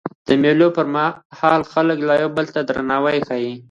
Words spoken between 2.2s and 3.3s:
یو بل ته درناوی